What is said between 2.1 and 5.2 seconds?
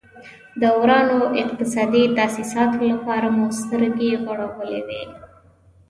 تاسیساتو لپاره مو سترګې غړولې وې.